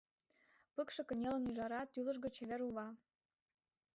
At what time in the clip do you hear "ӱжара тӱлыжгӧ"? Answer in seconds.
1.49-2.29